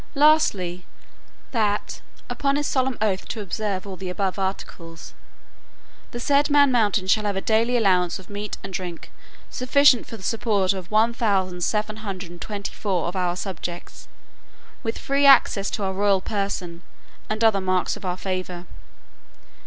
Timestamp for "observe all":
3.39-3.97